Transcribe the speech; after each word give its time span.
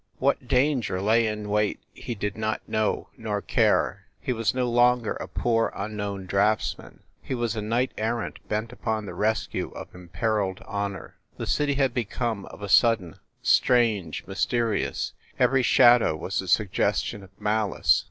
What 0.17 0.47
danger 0.47 0.99
lay 0.99 1.27
in 1.27 1.47
wait 1.47 1.79
he 1.93 2.15
did 2.15 2.35
not 2.35 2.67
know, 2.67 3.09
nor 3.17 3.39
care. 3.39 4.07
He 4.19 4.33
was 4.33 4.55
no 4.55 4.67
longer 4.67 5.13
a 5.13 5.27
poor, 5.27 5.71
unknown 5.75 6.25
draftsman; 6.25 7.03
he 7.21 7.35
was 7.35 7.55
a 7.55 7.61
knight 7.61 7.91
errant 7.99 8.39
bent 8.49 8.71
upon 8.73 9.05
the 9.05 9.13
rescue 9.13 9.69
of 9.73 9.93
imperiled 9.93 10.63
honor. 10.65 11.17
The 11.37 11.45
city 11.45 11.75
had 11.75 11.93
become, 11.93 12.47
of 12.47 12.63
a 12.63 12.67
sudden, 12.69 13.17
strange, 13.43 14.25
mysterious; 14.25 15.13
every 15.37 15.61
shadow 15.61 16.15
was 16.15 16.41
a 16.41 16.47
suggestion 16.47 17.21
of 17.21 17.29
malice. 17.39 17.99